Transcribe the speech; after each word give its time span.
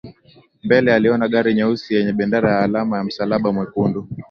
Mbele 0.63 0.93
aliona 0.93 1.27
gari 1.27 1.53
nyeusi 1.53 1.93
yenye 1.95 2.13
bendera 2.13 2.51
ya 2.51 2.59
alama 2.59 2.97
ya 2.97 3.03
msalaba 3.03 3.53
mwekundu 3.53 4.07